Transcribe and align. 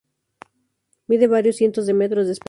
Mide 1.07 1.27
varios 1.27 1.57
cientos 1.57 1.85
de 1.85 1.93
metros 1.93 2.25
de 2.25 2.31
espesor. 2.33 2.39